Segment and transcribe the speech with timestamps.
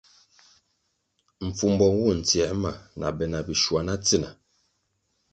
[1.47, 4.29] Mpfumbo nwo ntsiē ma na be bishwana tsina.